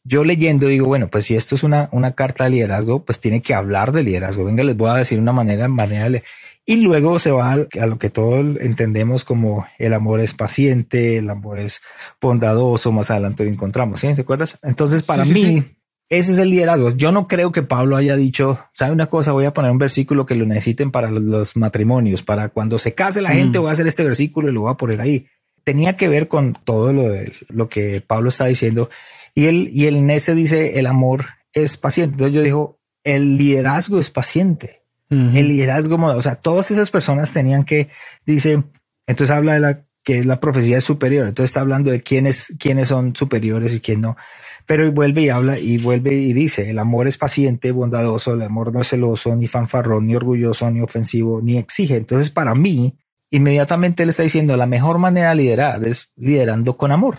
[0.05, 3.43] yo leyendo digo, bueno, pues si esto es una, una carta de liderazgo, pues tiene
[3.43, 4.45] que hablar de liderazgo.
[4.45, 6.23] Venga, les voy a decir una manera, manera de
[6.67, 11.29] y luego se va a lo que todos entendemos como el amor es paciente, el
[11.29, 11.83] amor es
[12.23, 14.15] bondadoso, más adelante lo encontramos, ¿sí?
[14.15, 14.59] ¿Te acuerdas?
[14.63, 15.63] Entonces, para mí,
[16.09, 16.91] ese es el liderazgo.
[16.91, 19.33] Yo no creo que Pablo haya dicho, ¿sabe una cosa?
[19.33, 23.21] Voy a poner un versículo que lo necesiten para los matrimonios, para cuando se case
[23.21, 23.63] la gente, mm.
[23.63, 25.27] voy a hacer este versículo y lo voy a poner ahí.
[25.65, 28.89] Tenía que ver con todo lo, de, lo que Pablo está diciendo
[29.35, 32.15] y el, y el Nese dice, el amor es paciente.
[32.15, 34.83] Entonces yo digo, el liderazgo es paciente.
[35.11, 37.89] El liderazgo, o sea, todas esas personas tenían que,
[38.27, 38.65] dice,
[39.07, 41.29] entonces habla de la que la profecía es superior.
[41.29, 44.17] Entonces está hablando de quiénes, quiénes son superiores y quién no.
[44.67, 48.73] Pero vuelve y habla y vuelve y dice, el amor es paciente, bondadoso, el amor
[48.73, 51.97] no es celoso, ni fanfarrón, ni orgulloso, ni ofensivo, ni exige.
[51.97, 52.97] Entonces para mí,
[53.31, 57.19] inmediatamente le está diciendo, la mejor manera de liderar es liderando con amor.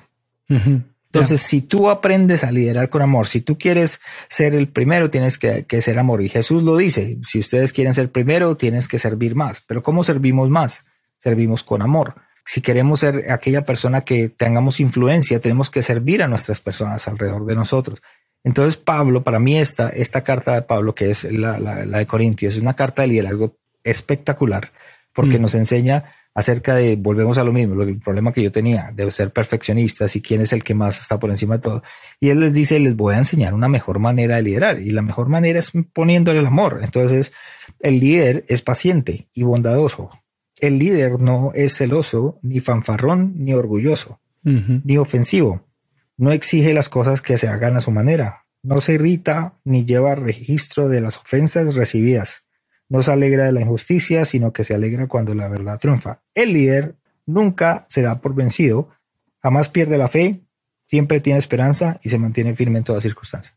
[1.15, 5.37] Entonces, si tú aprendes a liderar con amor, si tú quieres ser el primero, tienes
[5.37, 6.21] que, que, ser amor.
[6.21, 9.61] Y Jesús lo dice, si ustedes quieren ser primero, tienes que servir más.
[9.61, 10.85] Pero ¿cómo servimos más?
[11.17, 12.15] Servimos con amor.
[12.43, 17.45] Si queremos ser aquella persona que tengamos influencia, tenemos que servir a nuestras personas alrededor
[17.45, 18.01] de nosotros.
[18.43, 22.05] Entonces, Pablo, para mí esta, esta carta de Pablo, que es la, la, la de
[22.05, 24.71] Corintios, es una carta de liderazgo espectacular
[25.15, 25.41] porque mm.
[25.41, 29.31] nos enseña acerca de, volvemos a lo mismo, el problema que yo tenía de ser
[29.31, 31.83] perfeccionistas y quién es el que más está por encima de todo.
[32.19, 35.01] Y él les dice, les voy a enseñar una mejor manera de liderar y la
[35.01, 36.81] mejor manera es poniéndole el amor.
[36.83, 37.31] Entonces,
[37.79, 40.11] el líder es paciente y bondadoso.
[40.59, 45.65] El líder no es celoso, ni fanfarrón, ni orgulloso, ni ofensivo.
[46.17, 48.45] No exige las cosas que se hagan a su manera.
[48.61, 52.44] No se irrita ni lleva registro de las ofensas recibidas
[52.89, 56.21] no se alegra de la injusticia, sino que se alegra cuando la verdad triunfa.
[56.33, 56.95] El líder
[57.25, 58.89] nunca se da por vencido,
[59.41, 60.41] jamás pierde la fe,
[60.83, 63.53] siempre tiene esperanza y se mantiene firme en toda circunstancia.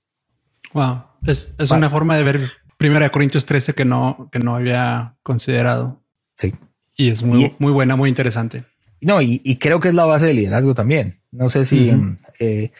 [0.72, 6.02] Wow, es, una forma de ver Primera Corintios 13 que no, que no había considerado.
[6.36, 6.54] Sí.
[6.96, 8.64] Y es muy, muy buena, muy interesante.
[9.00, 11.20] No, y, creo que es la base del liderazgo también.
[11.30, 11.92] No sé si
[12.40, 12.72] eh,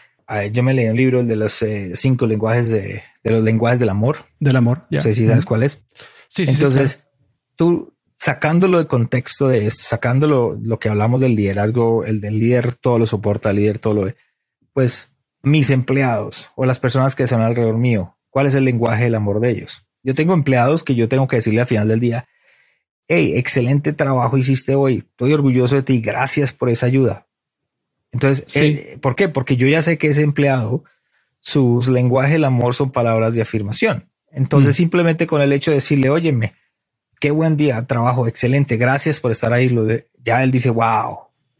[0.52, 3.88] yo me leí un libro, el de los eh, cinco lenguajes de, los lenguajes del
[3.88, 4.18] amor.
[4.40, 4.86] Del amor.
[4.90, 5.80] No sé si sabes cuál es.
[6.36, 7.02] Entonces,
[7.56, 12.74] tú sacándolo de contexto de esto, sacándolo lo que hablamos del liderazgo, el del líder
[12.74, 14.16] todo lo soporta, el líder todo lo ve,
[14.72, 15.12] pues
[15.42, 19.40] mis empleados o las personas que son alrededor mío, ¿cuál es el lenguaje del amor
[19.40, 19.86] de ellos?
[20.02, 22.28] Yo tengo empleados que yo tengo que decirle al final del día,
[23.06, 27.26] hey, excelente trabajo hiciste hoy, estoy orgulloso de ti, gracias por esa ayuda.
[28.10, 29.28] Entonces, eh, ¿por qué?
[29.28, 30.84] Porque yo ya sé que ese empleado,
[31.40, 34.10] sus lenguajes del amor son palabras de afirmación.
[34.38, 34.76] Entonces, mm.
[34.76, 36.54] simplemente con el hecho de decirle, óyeme,
[37.20, 41.18] qué buen día, trabajo, excelente, gracias por estar ahí, lo de, ya él dice, wow,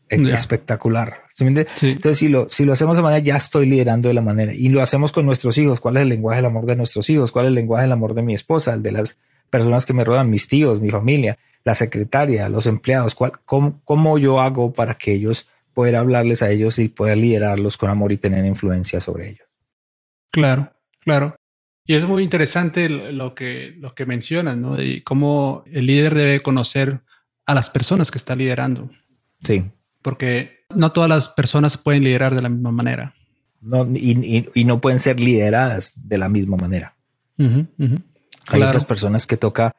[0.08, 1.24] espectacular.
[1.40, 4.68] Entonces, si lo, si lo hacemos de manera, ya estoy liderando de la manera y
[4.68, 5.80] lo hacemos con nuestros hijos.
[5.80, 7.30] ¿Cuál es el lenguaje del amor de nuestros hijos?
[7.30, 8.74] ¿Cuál es el lenguaje del amor de mi esposa?
[8.74, 9.18] El de las
[9.50, 13.14] personas que me rodean, mis tíos, mi familia, la secretaria, los empleados.
[13.14, 17.76] ¿Cuál, cómo, cómo yo hago para que ellos poder hablarles a ellos y poder liderarlos
[17.76, 19.46] con amor y tener influencia sobre ellos?
[20.32, 21.36] Claro, claro.
[21.88, 24.80] Y es muy interesante lo que, lo que mencionas, ¿no?
[24.80, 27.00] Y cómo el líder debe conocer
[27.46, 28.90] a las personas que está liderando.
[29.42, 29.64] Sí.
[30.02, 33.14] Porque no todas las personas pueden liderar de la misma manera.
[33.62, 36.94] No, y, no pueden ser lideradas de la misma manera.
[37.38, 39.72] Hay otras personas que toca,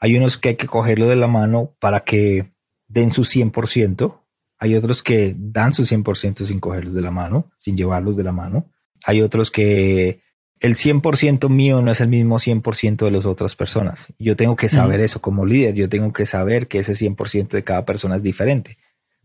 [0.00, 2.48] hay unos que hay que cogerlo de la mano para que
[2.88, 4.22] den su 100%.
[4.58, 8.32] Hay otros que dan su 100% sin cogerlos de la mano, sin llevarlos de la
[8.32, 8.72] mano.
[9.04, 10.23] Hay otros que
[10.64, 14.14] el 100% mío no es el mismo 100% de las otras personas.
[14.18, 15.74] Yo tengo que saber eso como líder.
[15.74, 18.78] Yo tengo que saber que ese 100% de cada persona es diferente.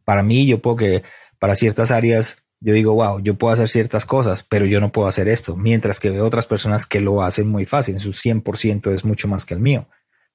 [0.03, 1.03] Para mí, yo puedo que
[1.39, 5.07] para ciertas áreas, yo digo, wow, yo puedo hacer ciertas cosas, pero yo no puedo
[5.07, 5.55] hacer esto.
[5.55, 7.97] Mientras que veo otras personas que lo hacen muy fácil.
[8.01, 9.87] Su 100% es mucho más que el mío.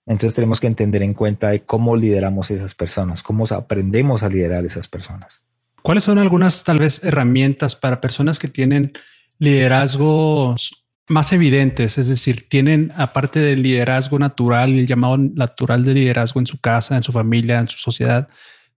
[0.07, 4.65] Entonces tenemos que entender en cuenta de cómo lideramos esas personas, cómo aprendemos a liderar
[4.65, 5.43] esas personas.
[5.83, 8.93] ¿Cuáles son algunas tal vez herramientas para personas que tienen
[9.39, 16.41] liderazgos más evidentes, es decir, tienen aparte del liderazgo natural, el llamado natural de liderazgo
[16.41, 18.29] en su casa, en su familia, en su sociedad,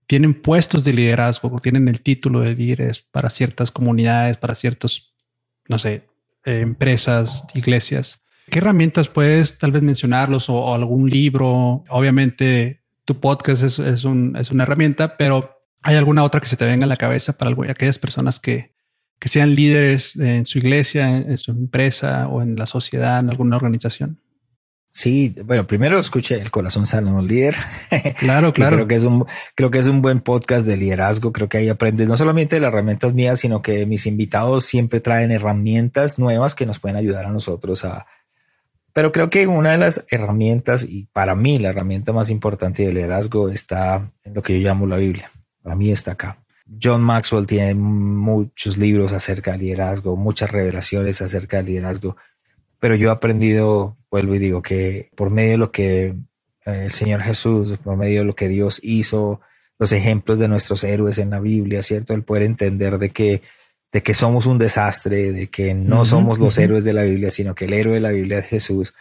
[0.07, 5.13] tienen puestos de liderazgo, tienen el título de líderes para ciertas comunidades, para ciertos,
[5.67, 6.07] no sé,
[6.45, 8.23] eh, empresas, iglesias.
[8.49, 11.83] ¿Qué herramientas puedes tal vez mencionarlos o, algún libro?
[11.89, 16.57] Obviamente tu podcast es, es, un, es una herramienta, pero ¿hay alguna otra que se
[16.57, 18.76] te venga a la cabeza para aquellas personas que,
[19.19, 23.56] que sean líderes en su iglesia, en su empresa o en la sociedad, en alguna
[23.58, 24.19] organización?
[24.97, 27.56] Sí, bueno, primero escuche El Corazón Sano Líder.
[28.17, 28.77] Claro, claro.
[28.77, 31.32] creo que es un, creo que es un buen podcast de liderazgo.
[31.32, 34.99] Creo que ahí aprendes no solamente de las herramientas mías, sino que mis invitados siempre
[34.99, 38.08] traen herramientas nuevas que nos pueden ayudar a nosotros a.
[38.91, 42.91] Pero creo que una de las herramientas, y para mí la herramienta más importante de
[42.91, 45.30] liderazgo está en lo que yo llamo la Biblia.
[45.62, 46.39] Para mí está acá.
[46.82, 52.17] John Maxwell tiene muchos libros acerca del liderazgo, muchas revelaciones acerca del liderazgo,
[52.80, 56.15] pero yo he aprendido, vuelvo y digo, que por medio de lo que
[56.65, 59.41] eh, el Señor Jesús, por medio de lo que Dios hizo,
[59.80, 62.13] los ejemplos de nuestros héroes en la Biblia, ¿cierto?
[62.13, 63.41] El poder entender de que,
[63.91, 67.56] de que somos un desastre, de que no somos los héroes de la Biblia, sino
[67.56, 68.93] que el héroe de la Biblia es Jesús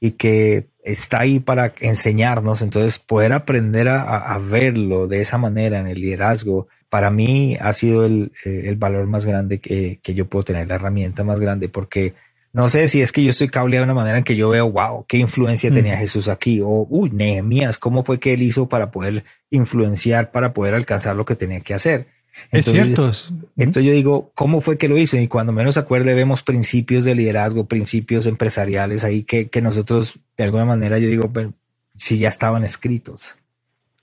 [0.00, 2.62] y que está ahí para enseñarnos.
[2.62, 8.06] Entonces, poder aprender a verlo de esa manera en el liderazgo, para mí ha sido
[8.06, 12.14] el, eh, valor más grande que, yo puedo tener, la herramienta más grande, porque
[12.52, 14.70] no sé si es que yo estoy cableado de una manera en que yo veo,
[14.70, 15.74] wow, qué influencia mm.
[15.74, 20.54] tenía Jesús aquí, o, uy, Nehemías, cómo fue que él hizo para poder influenciar, para
[20.54, 22.06] poder alcanzar lo que tenía que hacer.
[22.52, 23.10] es cierto.
[23.56, 25.16] Entonces yo digo, ¿cómo fue que lo hizo?
[25.16, 30.44] Y cuando menos acuerde, vemos principios de liderazgo, principios empresariales ahí que, que nosotros, de
[30.44, 31.54] alguna manera, yo digo, pero
[31.96, 33.36] si ya estaban escritos.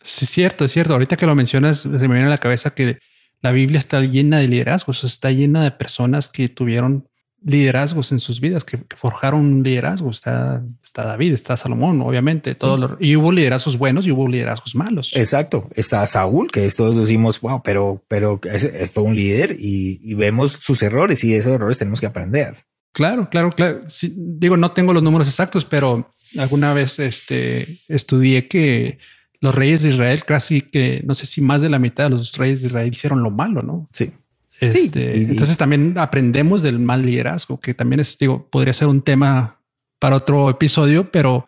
[0.04, 0.94] Sí, es cierto, es cierto.
[0.94, 3.00] Ahorita que lo mencionas, se me viene a la cabeza que
[3.42, 7.08] la Biblia está llena de liderazgos, está llena de personas que tuvieron
[7.44, 10.10] liderazgos en sus vidas, que, forjaron un liderazgo.
[10.12, 15.12] Está, está David, está Salomón, obviamente, todo y hubo liderazgos buenos y hubo liderazgos malos.
[15.16, 15.68] Exacto.
[15.76, 20.84] Está Saúl, que todos decimos, wow, pero, pero él fue un líder y, vemos sus
[20.84, 22.56] errores y de esos errores tenemos que aprender.
[22.92, 23.82] Claro, claro, claro.
[24.14, 29.00] digo, no tengo los números exactos, pero alguna vez este, estudié que
[29.42, 32.38] los reyes de Israel, casi que no sé si más de la mitad de los
[32.38, 33.90] reyes de Israel hicieron lo malo, ¿no?
[33.92, 34.12] Sí.
[34.60, 39.60] Este, entonces también aprendemos del mal liderazgo, que también es, digo, podría ser un tema
[39.98, 41.48] para otro episodio, pero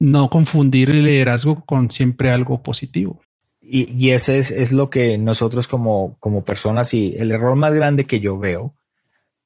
[0.00, 3.20] no confundir el liderazgo con siempre algo positivo.
[3.60, 7.74] Y, y ese es, es, lo que nosotros como, como personas y el error más
[7.74, 8.74] grande que yo veo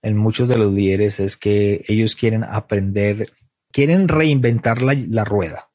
[0.01, 3.33] en muchos de los líderes es que ellos quieren aprender,
[3.71, 5.69] quieren reinventar la, la rueda.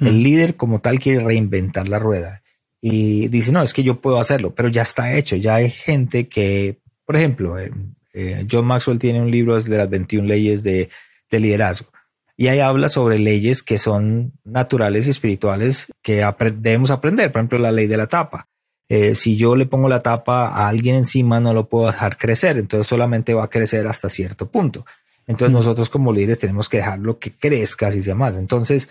[0.00, 2.40] El líder como tal quiere reinventar la rueda
[2.80, 5.36] y dice, no, es que yo puedo hacerlo, pero ya está hecho.
[5.36, 7.70] Ya hay gente que, por ejemplo, eh,
[8.14, 10.88] eh, John Maxwell tiene un libro de las 21 leyes de,
[11.30, 11.88] liderazgo.
[12.36, 16.24] Y ahí habla sobre leyes que son naturales y espirituales que
[16.56, 17.30] debemos aprender.
[17.30, 18.48] Por ejemplo, la ley de la tapa.
[18.88, 22.56] Eh, si yo le pongo la tapa a alguien encima, no lo puedo dejar crecer.
[22.56, 24.86] Entonces solamente va a crecer hasta cierto punto.
[25.26, 25.58] Entonces mm.
[25.58, 28.38] nosotros como líderes tenemos que dejarlo que crezca, así sea más.
[28.38, 28.88] Entonces,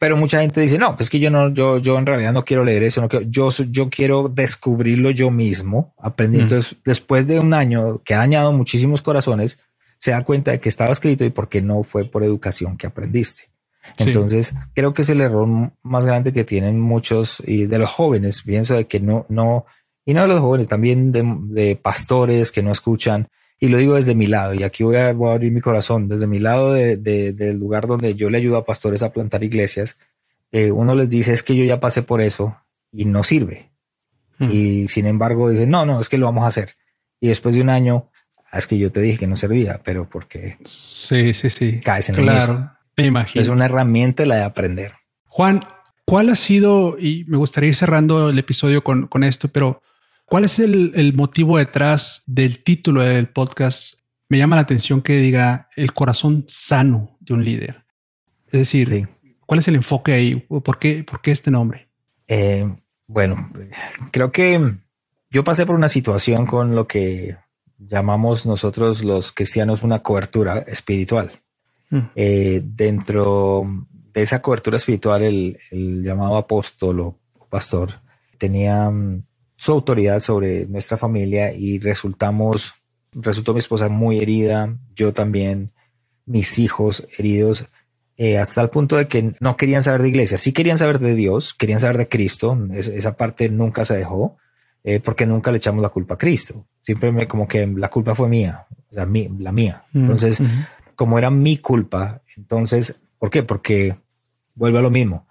[0.00, 2.64] pero mucha gente dice, no, pues que yo no, yo, yo en realidad no quiero
[2.64, 6.38] leer eso, no quiero, yo, yo quiero descubrirlo yo mismo, aprendí.
[6.38, 6.40] Mm.
[6.40, 9.60] Entonces, después de un año que ha dañado muchísimos corazones,
[9.98, 13.50] se da cuenta de que estaba escrito y porque no fue por educación que aprendiste.
[13.98, 15.46] Entonces, creo que es el error
[15.82, 18.40] más grande que tienen muchos y de los jóvenes.
[18.40, 19.66] Pienso de que no, no,
[20.06, 23.28] y no de los jóvenes, también de, de pastores que no escuchan
[23.62, 26.38] y lo digo desde mi lado, y aquí voy a, abrir mi corazón, desde mi
[26.38, 29.98] lado de, del lugar donde yo le ayudo a pastores a plantar iglesias,
[30.50, 32.56] eh, uno les dice es que yo ya pasé por eso
[32.90, 33.70] y no sirve.
[34.38, 34.48] Hmm.
[34.50, 36.76] Y sin embargo dicen, no, no, es que lo vamos a hacer.
[37.20, 38.08] Y después de un año,
[38.50, 41.80] ah, es que yo te dije que no servía, pero porque sí, sí, sí.
[41.82, 43.42] caes en claro, Me imagino.
[43.42, 44.94] Es una herramienta la de aprender.
[45.26, 45.60] Juan,
[46.06, 49.82] ¿cuál ha sido, y me gustaría ir cerrando el episodio con, con esto, pero
[50.30, 53.94] ¿Cuál es el, motivo detrás del título del podcast?
[54.28, 57.84] Me llama la atención que diga el corazón sano de un líder.
[58.46, 59.08] Es decir,
[59.44, 60.36] ¿cuál es el enfoque ahí?
[60.36, 61.88] ¿Por qué, por qué este nombre?
[62.28, 62.64] Eh,
[63.08, 63.50] bueno,
[64.12, 64.76] creo que
[65.30, 67.36] yo pasé por una situación con lo que
[67.76, 71.32] llamamos nosotros los cristianos una cobertura espiritual.
[71.90, 71.98] Mm.
[72.14, 77.94] Eh, dentro de esa cobertura espiritual, el, el llamado apóstol o pastor
[78.38, 79.24] tenía mm,
[79.60, 82.72] su autoridad sobre nuestra familia y resultamos,
[83.12, 85.70] resultó mi esposa muy herida, yo también,
[86.24, 87.66] mis hijos heridos,
[88.16, 91.14] eh, hasta el punto de que no querían saber de iglesia, sí querían saber de
[91.14, 94.38] Dios, querían saber de Cristo, esa parte nunca se dejó,
[94.82, 98.14] eh, porque nunca le echamos la culpa a Cristo, siempre me, como que la culpa
[98.14, 99.06] fue mía, o sea,
[99.38, 99.84] la mía.
[99.92, 100.42] Mm, entonces,
[100.94, 103.42] como era mi culpa, entonces, ¿por qué?
[103.42, 103.94] Porque
[104.54, 105.26] vuelve a lo mismo,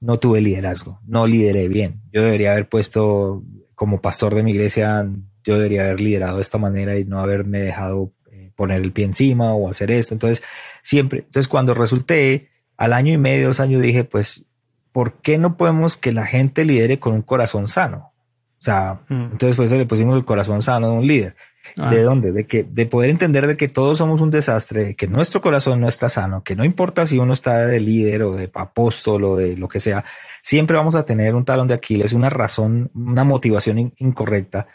[0.00, 3.42] no tuve liderazgo, no lideré bien, yo debería haber puesto
[3.80, 5.08] como pastor de mi iglesia,
[5.42, 9.06] yo debería haber liderado de esta manera y no haberme dejado eh, poner el pie
[9.06, 10.12] encima o hacer esto.
[10.12, 10.42] Entonces,
[10.82, 14.44] siempre, entonces cuando resulté al año y medio, dos años, dije, pues,
[14.92, 18.12] ¿por qué no podemos que la gente lidere con un corazón sano?
[18.58, 19.30] O sea, mm.
[19.32, 21.36] entonces pues le pusimos el corazón sano de un líder.
[21.76, 21.90] Ah.
[21.90, 22.32] ¿De dónde?
[22.32, 25.80] De que de poder entender de que todos somos un desastre, de que nuestro corazón
[25.80, 29.36] no está sano, que no importa si uno está de líder o de apóstol o
[29.36, 30.04] de lo que sea,
[30.42, 34.66] siempre vamos a tener un talón de Aquiles, una razón, una motivación incorrecta.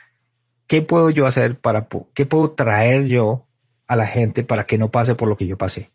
[0.68, 3.46] ¿Qué puedo yo hacer para, qué puedo traer yo
[3.88, 5.92] a la gente para que no pase por lo que yo pasé?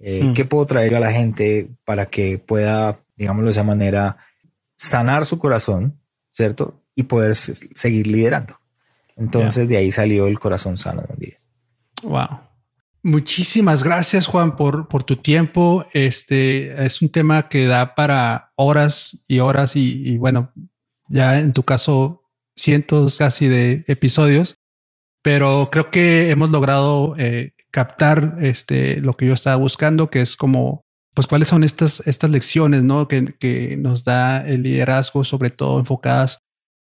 [0.00, 0.32] Eh, mm.
[0.34, 4.16] ¿Qué puedo traer a la gente para que pueda, digámoslo de esa manera,
[4.76, 6.00] sanar su corazón,
[6.32, 6.80] ¿cierto?
[6.96, 8.61] Y poder seguir liderando.
[9.22, 11.38] Entonces de ahí salió el corazón sano de un líder.
[12.02, 12.40] Wow.
[13.04, 15.86] Muchísimas gracias, Juan, por, por tu tiempo.
[15.92, 20.52] Este es un tema que da para horas y horas y, bueno,
[21.08, 22.24] ya en tu caso,
[22.56, 24.56] cientos casi de episodios,
[25.22, 30.36] pero creo que hemos logrado eh, captar este, lo que yo estaba buscando, que es
[30.36, 33.08] como, pues, cuáles son estas, estas lecciones, ¿no?
[33.08, 36.38] Que, que nos da el liderazgo, sobre todo enfocadas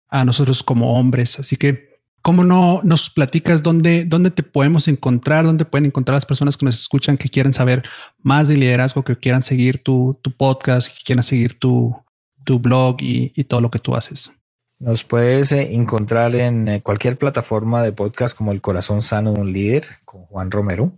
[0.09, 1.39] a nosotros como hombres.
[1.39, 1.90] Así que
[2.21, 6.65] ¿Cómo no nos platicas dónde, dónde te podemos encontrar, dónde pueden encontrar las personas que
[6.65, 7.83] nos escuchan, que quieren saber
[8.21, 11.95] más de liderazgo, que quieran seguir tu, podcast, que quieran seguir tu,
[12.43, 14.33] tu blog y, todo lo que tú haces?
[14.77, 19.41] Nos puedes eh, encontrar en eh, cualquier plataforma de podcast como El Corazón Sano de
[19.41, 20.91] un Líder con Juan Romero.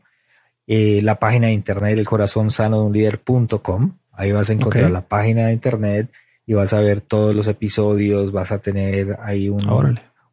[0.67, 3.97] Eh, la página de internet el corazón sano de un líder.com.
[4.13, 6.09] Ahí vas a encontrar la página de internet
[6.45, 9.61] y vas a ver todos los episodios, vas a tener ahí un,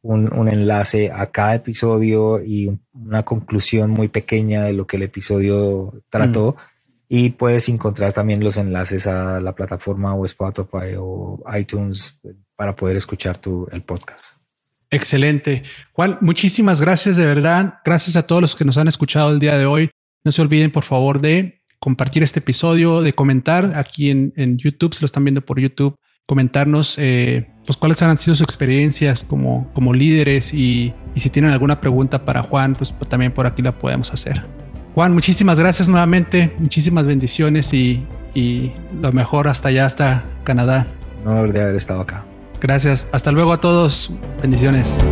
[0.02, 6.02] un, enlace a cada episodio y una conclusión muy pequeña de lo que el episodio
[6.08, 6.56] trató.
[6.56, 6.62] Mm.
[7.12, 12.18] Y puedes encontrar también los enlaces a la plataforma o Spotify o iTunes
[12.54, 14.36] para poder escuchar tu, el podcast.
[14.90, 15.64] Excelente.
[15.92, 17.80] Juan, muchísimas gracias de verdad.
[17.84, 19.90] Gracias a todos los que nos han escuchado el día de hoy.
[20.24, 24.94] No se olviden, por favor, de compartir este episodio, de comentar aquí en, en YouTube,
[24.94, 25.96] si lo están viendo por YouTube,
[26.30, 31.50] comentarnos eh, pues cuáles han sido sus experiencias como, como líderes y, y, si tienen
[31.50, 34.40] alguna pregunta para Juan, pues también por aquí la podemos hacer.
[34.94, 38.70] Juan, muchísimas gracias nuevamente, muchísimas bendiciones y, y
[39.02, 40.86] lo mejor hasta allá, hasta Canadá.
[41.24, 42.24] No de haber estado acá.
[42.60, 43.08] Gracias.
[43.10, 44.12] Hasta luego a todos.
[44.40, 45.04] Bendiciones.